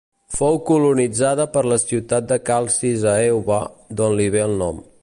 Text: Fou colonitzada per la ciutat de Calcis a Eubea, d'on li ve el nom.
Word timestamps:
Fou 0.35 0.55
colonitzada 0.69 1.45
per 1.57 1.63
la 1.73 1.79
ciutat 1.83 2.27
de 2.33 2.41
Calcis 2.49 3.07
a 3.13 3.15
Eubea, 3.31 3.63
d'on 4.01 4.19
li 4.23 4.29
ve 4.39 4.45
el 4.51 4.61
nom. 4.67 4.87